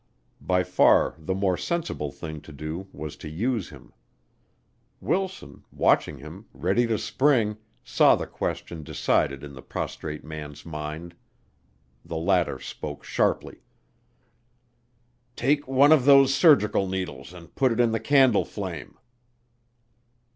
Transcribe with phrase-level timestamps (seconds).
[0.41, 3.93] By far the more sensible thing to do was to use him.
[4.99, 11.13] Wilson, watching him, ready to spring, saw the question decided in the prostrate man's mind.
[12.03, 13.61] The latter spoke sharply.
[15.35, 18.97] "Take one of those surgical needles and put it in the candle flame."